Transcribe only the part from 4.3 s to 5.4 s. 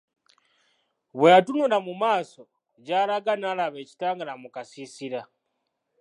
mu kasiisira.